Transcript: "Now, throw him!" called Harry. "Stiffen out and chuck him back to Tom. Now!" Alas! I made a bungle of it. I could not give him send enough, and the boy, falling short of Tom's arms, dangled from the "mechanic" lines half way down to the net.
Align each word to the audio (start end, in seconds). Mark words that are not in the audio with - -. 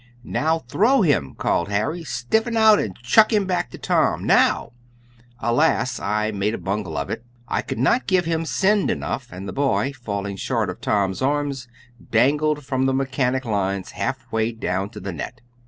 "Now, 0.23 0.57
throw 0.57 1.03
him!" 1.03 1.35
called 1.35 1.69
Harry. 1.69 2.03
"Stiffen 2.03 2.57
out 2.57 2.79
and 2.79 2.95
chuck 3.03 3.31
him 3.31 3.45
back 3.45 3.69
to 3.69 3.77
Tom. 3.77 4.23
Now!" 4.25 4.71
Alas! 5.39 5.99
I 5.99 6.31
made 6.31 6.55
a 6.55 6.57
bungle 6.57 6.97
of 6.97 7.11
it. 7.11 7.23
I 7.47 7.61
could 7.61 7.77
not 7.77 8.07
give 8.07 8.25
him 8.25 8.43
send 8.43 8.89
enough, 8.89 9.27
and 9.31 9.47
the 9.47 9.53
boy, 9.53 9.93
falling 9.93 10.37
short 10.37 10.71
of 10.71 10.81
Tom's 10.81 11.21
arms, 11.21 11.67
dangled 12.09 12.65
from 12.65 12.87
the 12.87 12.95
"mechanic" 12.95 13.45
lines 13.45 13.91
half 13.91 14.25
way 14.31 14.51
down 14.53 14.89
to 14.89 14.99
the 14.99 15.11
net. 15.13 15.41